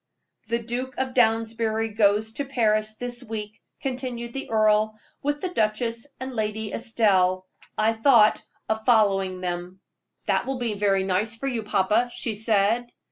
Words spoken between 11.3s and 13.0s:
for you, papa," she said.